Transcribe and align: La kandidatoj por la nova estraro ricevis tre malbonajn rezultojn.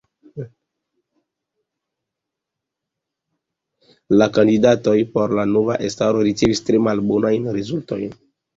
La 4.21 4.29
kandidatoj 4.39 4.97
por 5.13 5.39
la 5.43 5.47
nova 5.53 5.79
estraro 5.91 6.27
ricevis 6.31 6.67
tre 6.71 6.83
malbonajn 6.91 7.49
rezultojn. 7.63 8.21